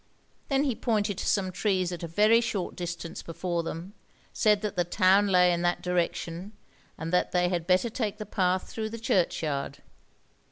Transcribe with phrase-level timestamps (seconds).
[0.47, 3.93] Then he pointed to some trees at a very short distance before them,
[4.33, 6.53] said that the town lay in that direction,
[6.97, 9.83] and that they had better take the path through the churchyard.